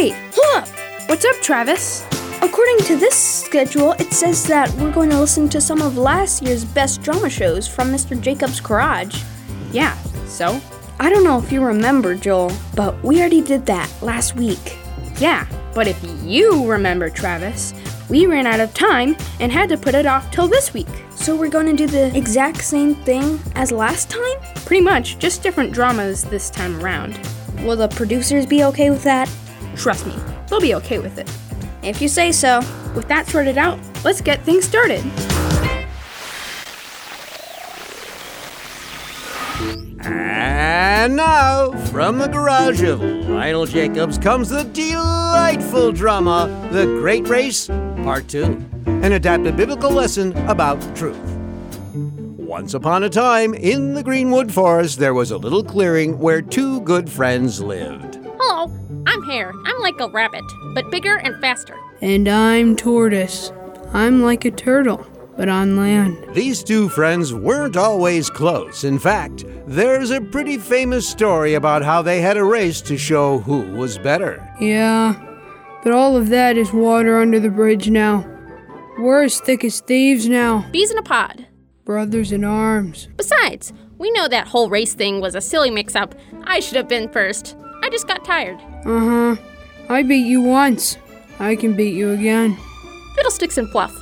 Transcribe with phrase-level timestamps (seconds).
[0.00, 0.68] wait, hold up!
[1.10, 2.06] What's up, Travis?
[2.40, 6.42] According to this schedule, it says that we're going to listen to some of last
[6.42, 8.18] year's best drama shows from Mr.
[8.18, 9.22] Jacob's Garage.
[9.72, 9.94] Yeah,
[10.24, 10.58] so?
[10.98, 14.78] I don't know if you remember, Joel, but we already did that last week.
[15.18, 17.74] Yeah, but if you remember, Travis,
[18.08, 20.88] we ran out of time and had to put it off till this week.
[21.14, 24.38] So we're going to do the exact same thing as last time?
[24.64, 27.20] Pretty much, just different dramas this time around.
[27.64, 29.28] Will the producers be okay with that?
[29.76, 30.14] Trust me,
[30.48, 31.30] they'll be okay with it.
[31.82, 32.60] If you say so.
[32.94, 35.04] With that sorted out, let's get things started.
[40.02, 47.68] And now, from the garage of Lionel Jacobs comes the delightful drama, The Great Race,
[47.68, 48.44] Part 2,
[48.86, 51.18] an adapted biblical lesson about truth.
[51.94, 56.80] Once upon a time, in the Greenwood Forest, there was a little clearing where two
[56.80, 58.18] good friends lived.
[58.40, 58.70] Hello,
[59.06, 59.52] I'm Hare.
[59.90, 61.76] I'm like a rabbit, but bigger and faster.
[62.00, 63.50] And I'm Tortoise.
[63.92, 65.04] I'm like a turtle,
[65.36, 66.16] but on land.
[66.32, 68.84] These two friends weren't always close.
[68.84, 73.38] In fact, there's a pretty famous story about how they had a race to show
[73.40, 74.48] who was better.
[74.60, 75.20] Yeah,
[75.82, 78.24] but all of that is water under the bridge now.
[78.96, 81.46] We're as thick as thieves now, Bees in a pod.
[81.84, 83.08] brothers in arms.
[83.16, 86.14] Besides, we know that whole race thing was a silly mix up.
[86.44, 87.56] I should have been first.
[87.82, 88.60] I just got tired.
[88.84, 89.36] Uh huh.
[89.90, 90.98] I beat you once.
[91.40, 92.56] I can beat you again.
[93.16, 93.92] Fiddlesticks and fluff.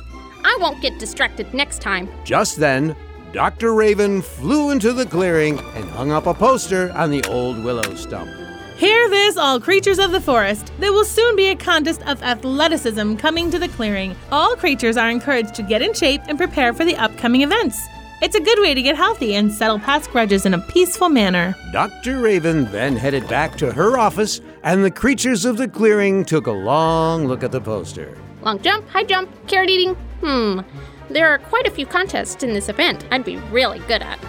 [0.45, 2.07] I won't get distracted next time.
[2.23, 2.95] Just then,
[3.33, 3.73] Dr.
[3.73, 8.29] Raven flew into the clearing and hung up a poster on the old willow stump.
[8.77, 10.71] Hear this, all creatures of the forest.
[10.77, 14.15] There will soon be a contest of athleticism coming to the clearing.
[14.31, 17.81] All creatures are encouraged to get in shape and prepare for the upcoming events.
[18.21, 21.55] It's a good way to get healthy and settle past grudges in a peaceful manner.
[21.71, 22.19] Dr.
[22.19, 26.51] Raven then headed back to her office, and the creatures of the clearing took a
[26.51, 28.17] long look at the poster.
[28.41, 29.95] Long jump, high jump, carrot eating.
[30.21, 30.61] Hmm.
[31.09, 34.19] There are quite a few contests in this event I'd be really good at.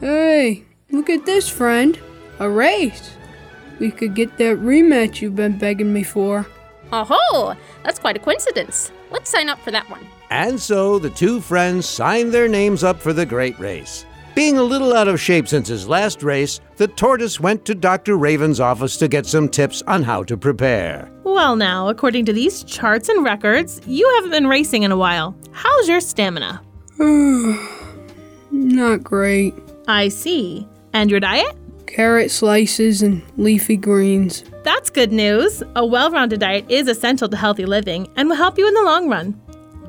[0.00, 1.98] Hey, look at this, friend.
[2.38, 3.16] A race.
[3.78, 6.46] We could get that rematch you've been begging me for.
[6.92, 8.92] Oh, that's quite a coincidence.
[9.10, 10.06] Let's sign up for that one.
[10.30, 14.06] And so the two friends signed their names up for the great race.
[14.34, 18.16] Being a little out of shape since his last race, the tortoise went to Dr.
[18.16, 21.10] Raven's office to get some tips on how to prepare.
[21.22, 25.36] Well, now, according to these charts and records, you haven't been racing in a while.
[25.52, 26.62] How's your stamina?
[28.50, 29.54] Not great.
[29.86, 30.66] I see.
[30.94, 31.54] And your diet?
[31.86, 34.44] Carrot slices and leafy greens.
[34.62, 35.62] That's good news.
[35.76, 38.82] A well rounded diet is essential to healthy living and will help you in the
[38.82, 39.38] long run.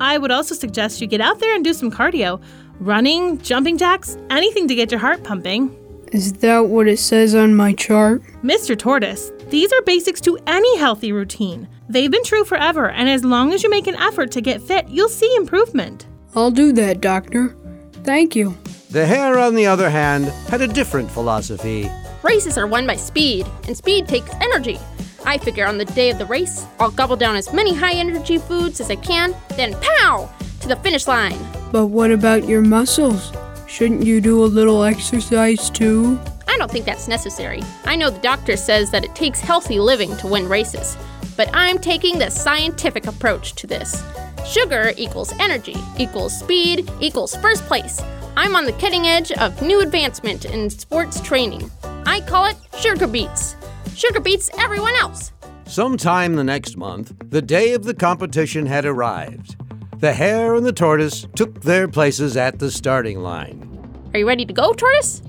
[0.00, 2.42] I would also suggest you get out there and do some cardio
[2.80, 5.76] running, jumping jacks, anything to get your heart pumping.
[6.12, 8.22] Is that what it says on my chart?
[8.42, 8.78] Mr.
[8.78, 11.68] Tortoise, these are basics to any healthy routine.
[11.88, 14.88] They've been true forever, and as long as you make an effort to get fit,
[14.88, 16.06] you'll see improvement.
[16.34, 17.56] I'll do that, Doctor.
[18.04, 18.56] Thank you.
[18.90, 21.90] The hare, on the other hand, had a different philosophy.
[22.22, 24.78] Races are won by speed, and speed takes energy.
[25.26, 28.38] I figure on the day of the race, I'll gobble down as many high energy
[28.38, 30.30] foods as I can, then pow!
[30.64, 31.38] To the finish line.
[31.70, 33.32] But what about your muscles?
[33.68, 36.18] Shouldn't you do a little exercise too?
[36.48, 37.62] I don't think that's necessary.
[37.84, 40.96] I know the doctor says that it takes healthy living to win races,
[41.36, 44.02] but I'm taking the scientific approach to this.
[44.46, 48.00] Sugar equals energy, equals speed, equals first place.
[48.34, 51.70] I'm on the cutting edge of new advancement in sports training.
[52.06, 53.54] I call it Sugar Beats.
[53.94, 55.32] Sugar beats everyone else.
[55.66, 59.56] Sometime the next month, the day of the competition had arrived.
[59.98, 63.70] The hare and the tortoise took their places at the starting line.
[64.12, 65.22] Are you ready to go, Tortoise?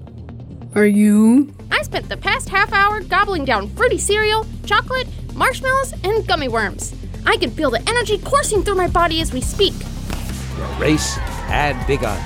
[0.73, 1.53] Are you?
[1.71, 6.93] I spent the past half hour gobbling down fruity cereal, chocolate, marshmallows, and gummy worms.
[7.25, 9.73] I can feel the energy coursing through my body as we speak.
[9.77, 12.19] The race had begun.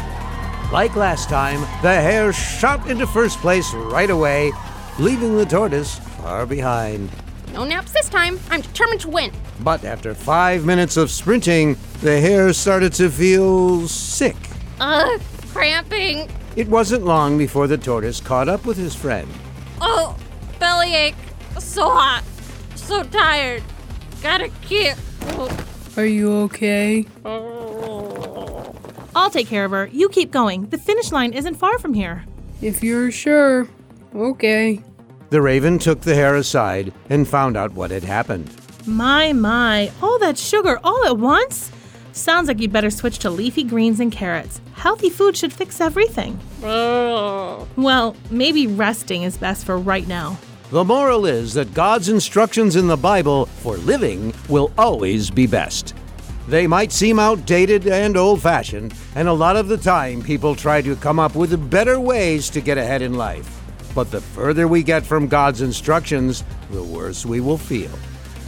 [0.72, 4.52] Like last time, the hare shot into first place right away,
[4.98, 7.10] leaving the tortoise far behind.
[7.54, 8.40] No naps this time.
[8.50, 9.32] I'm determined to win.
[9.62, 14.36] But after five minutes of sprinting, the hare started to feel sick.
[14.80, 15.22] Ugh,
[15.52, 16.30] cramping.
[16.56, 19.28] It wasn't long before the tortoise caught up with his friend.
[19.82, 20.16] Oh,
[20.60, 21.16] bellyache.
[21.60, 22.24] So hot.
[22.76, 23.64] So tired.
[24.22, 24.98] Gotta kick.
[25.98, 27.06] Are you okay?
[29.16, 29.88] I'll take care of her.
[29.92, 30.68] You keep going.
[30.70, 32.26] The finish line isn't far from here.
[32.62, 33.68] If you're sure.
[34.16, 34.82] Okay.
[35.30, 38.50] The raven took the hare aside and found out what had happened.
[38.86, 41.72] My, my, all that sugar all at once?
[42.12, 44.62] Sounds like you better switch to leafy greens and carrots.
[44.74, 46.40] Healthy food should fix everything.
[46.62, 50.38] Well, maybe resting is best for right now.
[50.72, 55.96] The moral is that God's instructions in the Bible for living will always be best.
[56.48, 60.82] They might seem outdated and old fashioned, and a lot of the time people try
[60.82, 63.56] to come up with better ways to get ahead in life.
[63.94, 67.92] But the further we get from God's instructions, the worse we will feel.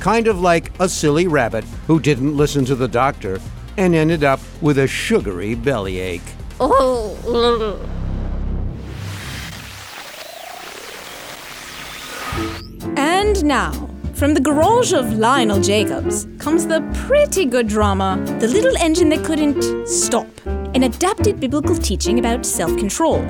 [0.02, 3.40] Kind of like a silly rabbit who didn't listen to the doctor
[3.78, 6.24] and ended up with a sugary bellyache.
[6.60, 7.16] Oh,
[12.98, 13.72] And now,
[14.16, 19.24] from the garage of Lionel Jacobs comes the pretty good drama, The Little Engine That
[19.24, 23.22] Couldn't Stop, an adapted biblical teaching about self control.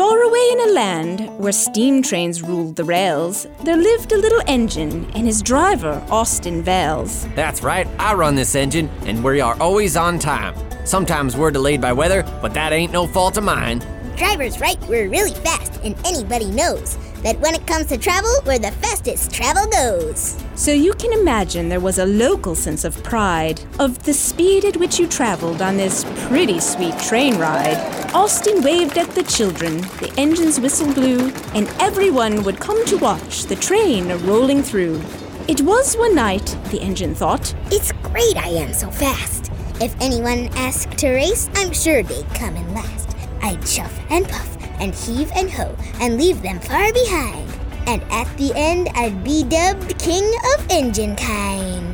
[0.00, 4.40] Far away in a land where steam trains ruled the rails, there lived a little
[4.46, 7.28] engine and his driver, Austin Vales.
[7.34, 10.54] That's right, I run this engine, and we are always on time.
[10.86, 13.84] Sometimes we're delayed by weather, but that ain't no fault of mine.
[14.16, 18.58] Driver's right, we're really fast, and anybody knows that when it comes to travel, we're
[18.58, 20.42] the fastest travel goes.
[20.54, 24.78] So you can imagine there was a local sense of pride of the speed at
[24.78, 27.99] which you traveled on this pretty sweet train ride.
[28.12, 33.44] Austin waved at the children, the engine's whistle blew, and everyone would come to watch
[33.44, 35.00] the train rolling through.
[35.46, 37.54] It was one night, the engine thought.
[37.70, 39.52] It's great I am so fast.
[39.80, 43.16] If anyone asked to race, I'm sure they'd come in last.
[43.42, 47.48] I'd chuff and puff and heave and hoe and leave them far behind.
[47.86, 50.24] And at the end, I'd be dubbed King
[50.56, 51.89] of Engine Kind.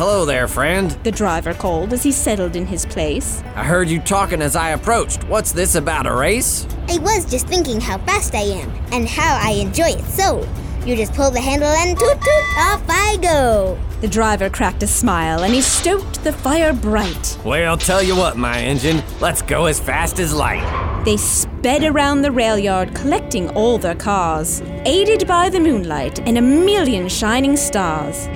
[0.00, 0.92] Hello there, friend.
[1.04, 3.42] The driver called as he settled in his place.
[3.54, 5.24] I heard you talking as I approached.
[5.24, 6.66] What's this about a race?
[6.88, 10.48] I was just thinking how fast I am and how I enjoy it so.
[10.86, 13.78] You just pull the handle and toot toot, off I go.
[14.00, 17.38] The driver cracked a smile and he stoked the fire bright.
[17.44, 20.64] Well, tell you what, my engine, let's go as fast as light.
[21.04, 26.38] They sped around the rail yard, collecting all their cars, aided by the moonlight and
[26.38, 28.30] a million shining stars.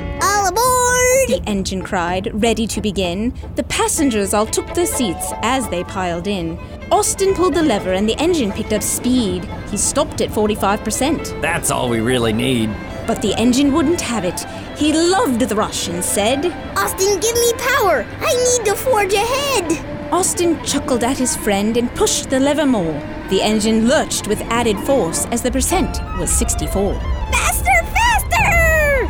[1.24, 1.44] All aboard!
[1.44, 3.34] The engine cried, ready to begin.
[3.56, 6.58] The passengers all took their seats as they piled in.
[6.90, 9.44] Austin pulled the lever and the engine picked up speed.
[9.70, 11.40] He stopped at 45%.
[11.40, 12.70] That's all we really need.
[13.06, 14.40] But the engine wouldn't have it.
[14.78, 18.06] He loved the rush and said, Austin, give me power!
[18.20, 20.12] I need to forge ahead!
[20.12, 23.00] Austin chuckled at his friend and pushed the lever more.
[23.30, 27.13] The engine lurched with added force as the percent was 64.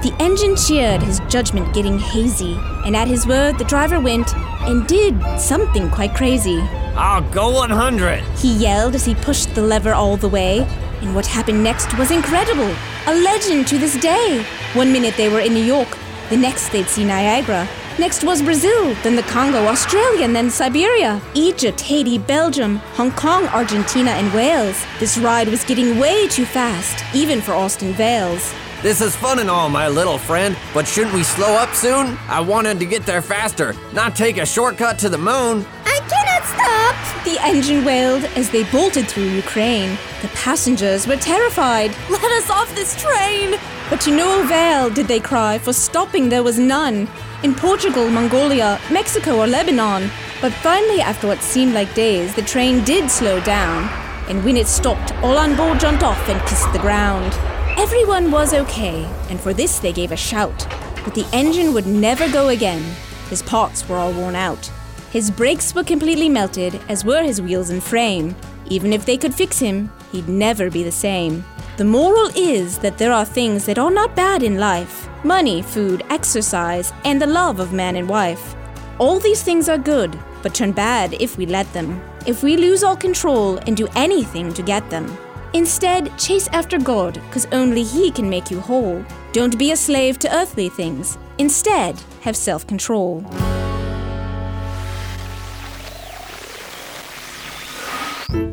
[0.05, 4.87] The engine cheered, his judgment getting hazy, and at his word, the driver went and
[4.87, 6.59] did something quite crazy.
[6.95, 8.23] I'll go 100.
[8.37, 10.59] He yelled as he pushed the lever all the way,
[11.01, 12.71] and what happened next was incredible.
[13.07, 14.45] A legend to this day.
[14.75, 15.97] One minute they were in New York,
[16.29, 17.67] the next they'd see Niagara.
[17.99, 23.47] Next was Brazil, then the Congo, Australia, and then Siberia, Egypt, Haiti, Belgium, Hong Kong,
[23.47, 24.85] Argentina, and Wales.
[25.01, 28.53] This ride was getting way too fast, even for Austin Vales.
[28.85, 32.19] This is fun and all, my little friend, but shouldn't we slow up soon?
[32.29, 35.65] I wanted to get there faster, not take a shortcut to the moon.
[35.87, 37.25] I cannot stop!
[37.25, 39.97] The engine wailed as they bolted through Ukraine.
[40.21, 41.97] The passengers were terrified.
[42.11, 43.59] Let us off this train!
[43.89, 47.09] But to no avail did they cry, for stopping there was none.
[47.43, 50.11] In Portugal, Mongolia, Mexico, or Lebanon.
[50.43, 53.89] But finally, after what seemed like days, the train did slow down.
[54.29, 57.33] And when it stopped, all on board jumped off and kissed the ground.
[57.77, 60.67] Everyone was okay, and for this they gave a shout.
[61.05, 62.83] But the engine would never go again.
[63.29, 64.71] His parts were all worn out.
[65.11, 68.37] His brakes were completely melted, as were his wheels and frame.
[68.67, 71.45] Even if they could fix him, he'd never be the same.
[71.77, 76.05] The moral is that there are things that are not bad in life money, food,
[76.11, 78.55] exercise, and the love of man and wife.
[78.99, 82.85] All these things are good, but turn bad if we let them, if we lose
[82.85, 85.07] all control and do anything to get them.
[85.55, 89.05] Instead, chase after God, because only He can make you whole.
[89.33, 91.17] Don't be a slave to earthly things.
[91.39, 93.25] Instead, have self control.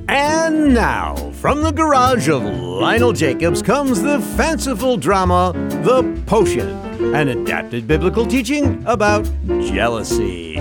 [0.08, 5.53] And now, from the garage of Lionel Jacobs comes the fanciful drama,
[5.84, 6.70] The Potion,
[7.15, 10.60] an adapted biblical teaching about jealousy.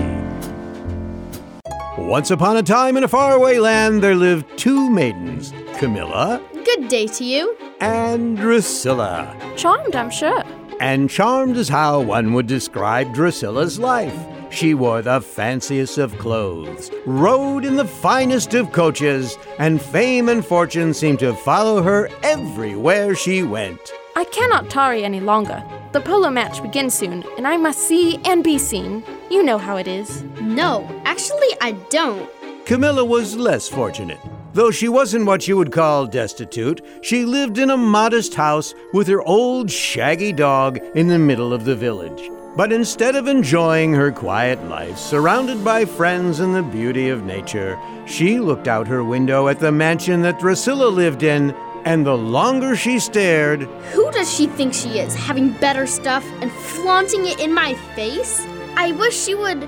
[1.97, 7.07] Once upon a time in a faraway land, there lived two maidens, Camilla Good day
[7.07, 7.57] to you.
[7.79, 9.35] and Drusilla.
[9.57, 10.43] Charmed, I'm sure.
[10.79, 14.15] And charmed is how one would describe Drusilla's life.
[14.51, 20.45] She wore the fanciest of clothes, rode in the finest of coaches, and fame and
[20.45, 23.79] fortune seemed to follow her everywhere she went.
[24.15, 25.63] I cannot tarry any longer.
[25.93, 29.03] The polo match begins soon, and I must see and be seen.
[29.31, 30.21] You know how it is.
[30.41, 32.29] No, actually, I don't.
[32.67, 34.19] Camilla was less fortunate.
[34.53, 39.07] Though she wasn't what you would call destitute, she lived in a modest house with
[39.07, 42.29] her old shaggy dog in the middle of the village.
[42.57, 47.79] But instead of enjoying her quiet life, surrounded by friends and the beauty of nature,
[48.05, 51.51] she looked out her window at the mansion that Drusilla lived in,
[51.85, 53.61] and the longer she stared,
[53.93, 58.45] Who does she think she is, having better stuff and flaunting it in my face?
[58.75, 59.61] I wish she would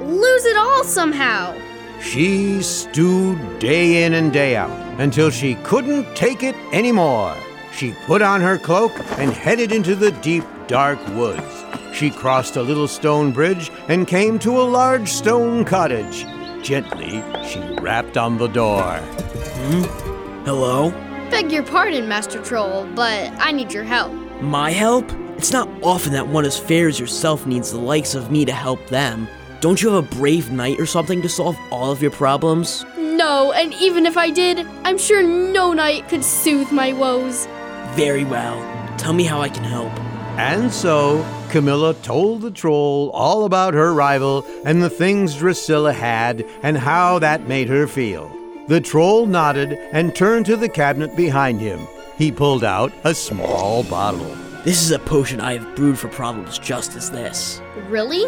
[0.00, 1.54] lose it all somehow.
[2.02, 7.36] She stewed day in and day out until she couldn't take it anymore.
[7.72, 11.64] She put on her cloak and headed into the deep, dark woods.
[11.94, 16.26] She crossed a little stone bridge and came to a large stone cottage.
[16.62, 18.98] Gently, she rapped on the door.
[18.98, 20.44] Hmm?
[20.44, 20.90] Hello?
[21.30, 24.12] Beg your pardon, Master Troll, but I need your help.
[24.42, 25.10] My help?
[25.38, 28.52] It's not often that one as fair as yourself needs the likes of me to
[28.52, 29.28] help them.
[29.62, 32.84] Don't you have a brave knight or something to solve all of your problems?
[32.96, 37.46] No, and even if I did, I'm sure no knight could soothe my woes.
[37.92, 38.58] Very well.
[38.98, 39.92] Tell me how I can help.
[40.36, 46.44] And so, Camilla told the troll all about her rival and the things Drusilla had
[46.64, 48.36] and how that made her feel.
[48.66, 51.86] The troll nodded and turned to the cabinet behind him.
[52.18, 54.34] He pulled out a small bottle.
[54.64, 57.62] This is a potion I have brewed for problems just as this.
[57.88, 58.24] Really?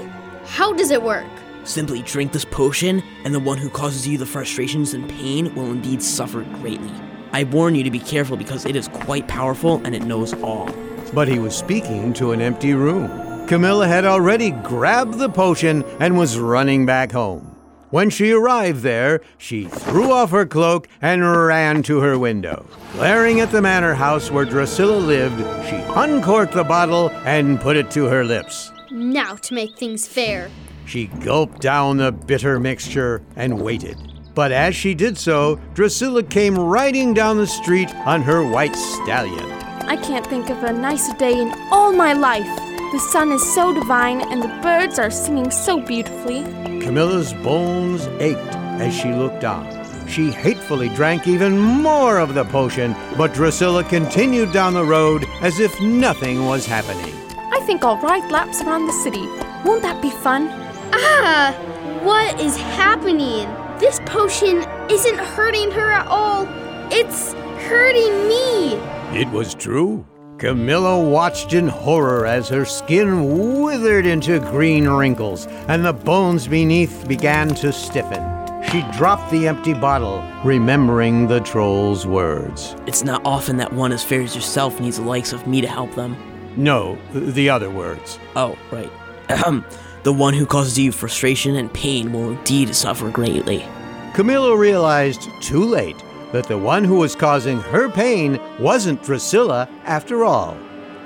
[0.47, 1.27] How does it work?
[1.65, 5.71] Simply drink this potion, and the one who causes you the frustrations and pain will
[5.71, 6.93] indeed suffer greatly.
[7.33, 10.71] I warn you to be careful because it is quite powerful and it knows all.
[11.15, 13.47] But he was speaking to an empty room.
[13.49, 17.57] Camilla had already grabbed the potion and was running back home.
[17.91, 22.67] When she arrived there, she threw off her cloak and ran to her window.
[22.93, 27.91] Glaring at the manor house where Drusilla lived, she uncorked the bottle and put it
[27.93, 28.71] to her lips.
[28.95, 30.49] Now to make things fair.
[30.87, 33.99] She gulped down the bitter mixture and waited.
[34.37, 39.51] But as she did so, Drusilla came riding down the street on her white stallion.
[39.89, 42.47] I can't think of a nicer day in all my life.
[42.93, 46.45] The sun is so divine and the birds are singing so beautifully.
[46.81, 49.67] Camilla's bones ached as she looked on.
[50.07, 55.59] She hatefully drank even more of the potion, but Drusilla continued down the road as
[55.59, 57.24] if nothing was happening.
[57.65, 59.27] I think I'll ride laps around the city.
[59.65, 60.49] Won't that be fun?
[60.93, 61.57] Ah!
[62.03, 63.49] What is happening?
[63.79, 66.47] This potion isn't hurting her at all.
[66.93, 67.33] It's
[67.67, 68.75] hurting me.
[69.19, 70.05] It was true.
[70.37, 77.09] Camilla watched in horror as her skin withered into green wrinkles and the bones beneath
[77.09, 78.23] began to stiffen.
[78.71, 82.77] She dropped the empty bottle, remembering the troll's words.
[82.87, 85.67] It's not often that one as fair as yourself needs the likes of me to
[85.67, 86.34] help them.
[86.57, 88.19] No, the other words.
[88.37, 88.91] Oh, right.
[89.29, 89.65] Ahem.
[90.05, 93.65] The one who causes you frustration and pain will indeed suffer greatly.
[94.13, 95.97] Camilla realized too late
[96.33, 100.57] that the one who was causing her pain wasn't Drusilla after all.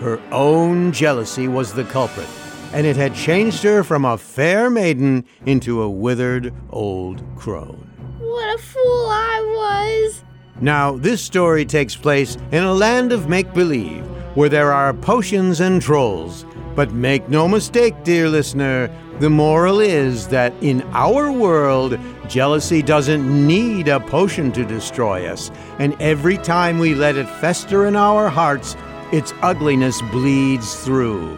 [0.01, 2.29] Her own jealousy was the culprit,
[2.73, 7.89] and it had changed her from a fair maiden into a withered old crone.
[8.19, 10.25] What a fool I was.
[10.61, 14.05] Now, this story takes place in a land of make believe
[14.39, 16.47] where there are potions and trolls.
[16.77, 23.27] But make no mistake, dear listener, the moral is that in our world, jealousy doesn't
[23.49, 25.51] need a potion to destroy us.
[25.81, 28.77] And every time we let it fester in our hearts,
[29.11, 31.37] its ugliness bleeds through.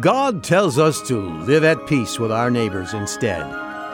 [0.00, 3.44] God tells us to live at peace with our neighbors instead,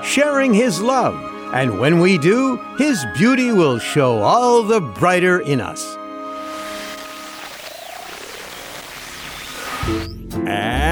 [0.05, 1.17] sharing His love.
[1.53, 5.99] And when we do, His beauty will show all the brighter in us.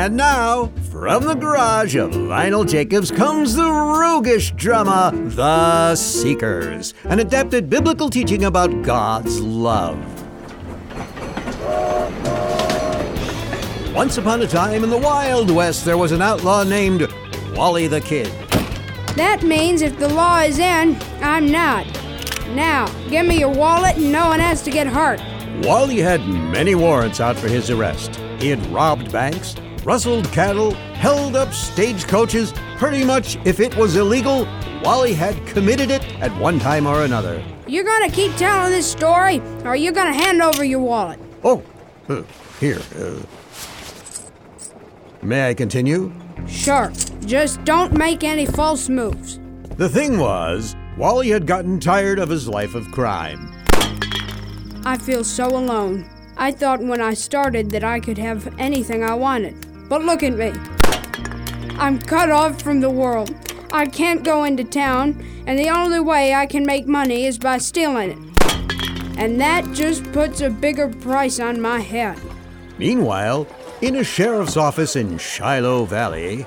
[0.05, 7.21] And now, from the garage of Lionel Jacobs comes the roguish drama, The Seekers, an
[7.21, 9.97] adapted biblical teaching about God's love.
[13.95, 17.09] Once upon a time in the Wild West, there was an outlaw named
[17.55, 18.31] Wally the Kid.
[19.17, 21.87] That means if the law is in, I'm not.
[22.51, 25.19] Now, give me your wallet and no one has to get hurt.
[25.65, 28.17] Wally had many warrants out for his arrest.
[28.39, 32.53] He had robbed banks, rustled cattle, held up stagecoaches.
[32.77, 34.47] Pretty much, if it was illegal,
[34.83, 37.45] Wally had committed it at one time or another.
[37.67, 41.19] You're gonna keep telling this story, or you're gonna hand over your wallet.
[41.43, 41.63] Oh,
[42.09, 42.23] uh,
[42.61, 42.81] here.
[42.99, 43.21] Uh,
[45.23, 46.13] may I continue?
[46.47, 46.93] Sure,
[47.25, 49.41] just don't make any false moves.
[49.77, 53.51] The thing was, Wally had gotten tired of his life of crime.
[54.85, 56.09] I feel so alone.
[56.37, 59.64] I thought when I started that I could have anything I wanted.
[59.89, 60.53] But look at me.
[61.79, 63.35] I'm cut off from the world.
[63.73, 67.59] I can't go into town, and the only way I can make money is by
[67.59, 69.19] stealing it.
[69.19, 72.19] And that just puts a bigger price on my head.
[72.79, 73.47] Meanwhile,
[73.81, 76.47] in a sheriff's office in Shiloh Valley,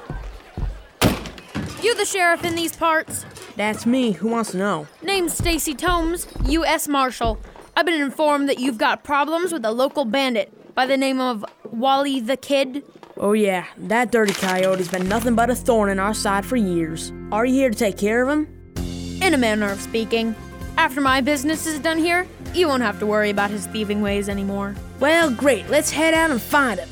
[1.82, 3.26] You the sheriff in these parts?
[3.56, 4.12] That's me.
[4.12, 4.88] Who wants to know?
[5.02, 6.88] Name's Stacy Tomes, U.S.
[6.88, 7.40] Marshal.
[7.76, 11.46] I've been informed that you've got problems with a local bandit by the name of
[11.64, 12.84] Wally the Kid.
[13.20, 17.12] Oh, yeah, that dirty coyote's been nothing but a thorn in our side for years.
[17.32, 18.48] Are you here to take care of him?
[19.24, 20.36] In a manner of speaking.
[20.78, 24.30] After my business is done here, you won't have to worry about his thieving ways
[24.30, 24.76] anymore.
[25.00, 25.68] Well, great.
[25.68, 26.90] Let's head out and find him.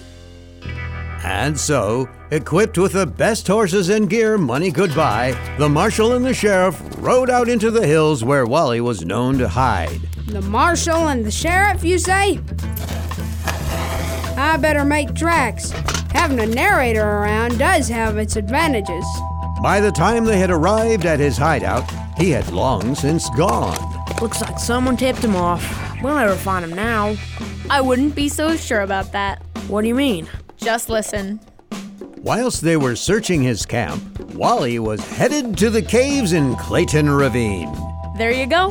[1.24, 6.26] And so, equipped with the best horses and gear money could buy, the marshal and
[6.26, 10.02] the sheriff rode out into the hills where Wally was known to hide.
[10.28, 12.40] The marshal and the sheriff, you say?
[14.46, 15.72] I better make tracks.
[16.12, 19.04] Having a narrator around does have its advantages.
[19.62, 21.84] By the time they had arrived at his hideout,
[22.16, 23.76] he had long since gone.
[24.22, 25.64] Looks like someone tipped him off.
[26.02, 27.18] We'll never find him now.
[27.72, 29.42] I wouldn't be so sure about that.
[29.68, 30.30] What do you mean?
[30.58, 31.40] Just listen.
[32.18, 37.76] Whilst they were searching his camp, Wally was headed to the caves in Clayton Ravine.
[38.16, 38.70] There you go.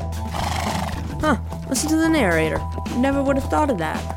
[1.21, 1.37] Huh,
[1.69, 2.65] listen to the narrator.
[2.97, 4.14] Never would have thought of that.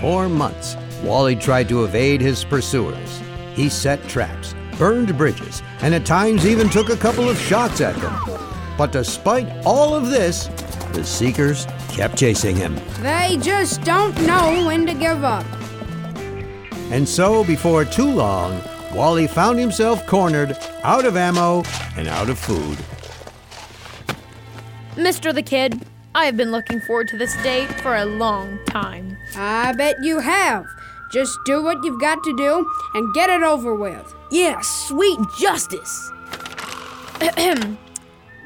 [0.00, 3.20] For months, Wally tried to evade his pursuers.
[3.54, 7.96] He set traps, burned bridges, and at times even took a couple of shots at
[7.96, 8.14] them.
[8.76, 10.48] But despite all of this,
[10.92, 12.76] the Seekers kept chasing him.
[13.00, 15.46] They just don't know when to give up.
[16.90, 18.60] And so, before too long,
[18.94, 21.62] Wally found himself cornered, out of ammo,
[21.96, 22.78] and out of food.
[24.94, 25.34] Mr.
[25.34, 25.82] the Kid,
[26.14, 29.15] I have been looking forward to this day for a long time.
[29.36, 30.66] I bet you have.
[31.12, 34.14] Just do what you've got to do and get it over with.
[34.30, 36.10] Yeah, sweet justice.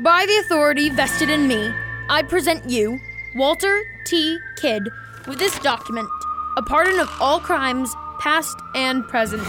[0.02, 1.72] By the authority vested in me,
[2.08, 2.98] I present you,
[3.34, 4.38] Walter T.
[4.56, 4.88] Kidd,
[5.26, 6.08] with this document
[6.56, 9.42] a pardon of all crimes, past and present.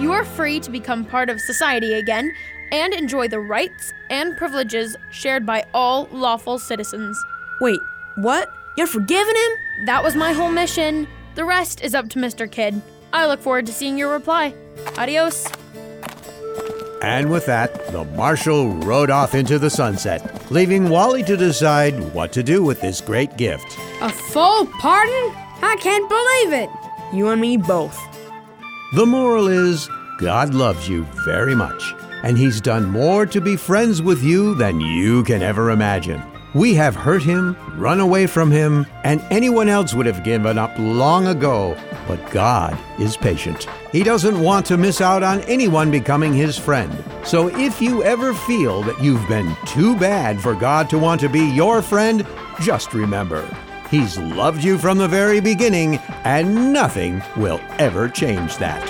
[0.00, 2.32] You are free to become part of society again
[2.72, 7.22] and enjoy the rights and privileges shared by all lawful citizens.
[7.60, 7.80] Wait,
[8.16, 8.52] what?
[8.76, 9.52] You're forgiving him?
[9.82, 11.06] That was my whole mission.
[11.34, 12.50] The rest is up to Mr.
[12.50, 12.80] Kid.
[13.12, 14.54] I look forward to seeing your reply.
[14.96, 15.46] Adios.
[17.02, 22.32] And with that, the marshal rode off into the sunset, leaving Wally to decide what
[22.32, 23.76] to do with this great gift.
[24.00, 25.32] A full pardon?
[25.62, 26.70] I can't believe it.
[27.14, 27.98] You and me both.
[28.94, 34.00] The moral is God loves you very much, and He's done more to be friends
[34.00, 36.22] with you than you can ever imagine.
[36.54, 40.72] We have hurt Him, run away from Him, and anyone else would have given up
[40.78, 41.76] long ago.
[42.06, 43.66] But God is patient.
[43.90, 46.92] He doesn't want to miss out on anyone becoming His friend.
[47.24, 51.28] So if you ever feel that you've been too bad for God to want to
[51.28, 52.24] be your friend,
[52.60, 53.44] just remember
[53.90, 58.82] He's loved you from the very beginning, and nothing will ever change that.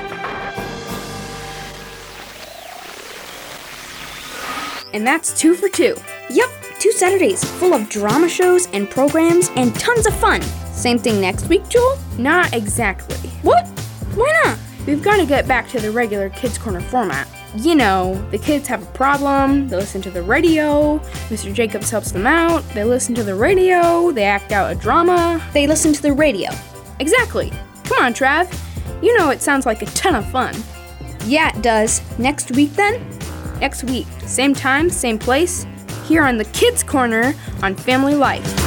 [4.94, 5.96] And that's two for two.
[6.30, 6.50] Yup,
[6.84, 10.42] two Saturdays full of drama shows and programs and tons of fun.
[10.70, 11.96] Same thing next week, Joel?
[12.18, 13.16] Not exactly.
[13.40, 13.66] What?
[14.14, 14.58] Why not?
[14.86, 17.26] We've got to get back to the regular Kids Corner format.
[17.56, 20.98] You know, the kids have a problem, they listen to the radio,
[21.30, 21.54] Mr.
[21.54, 25.42] Jacobs helps them out, they listen to the radio, they act out a drama.
[25.54, 26.50] They listen to the radio.
[27.00, 27.50] Exactly.
[27.84, 28.54] Come on, Trav.
[29.02, 30.54] You know it sounds like a ton of fun.
[31.24, 32.02] Yeah, it does.
[32.18, 33.00] Next week then?
[33.58, 35.64] Next week, same time, same place,
[36.04, 38.63] here on the Kids Corner on Family Life.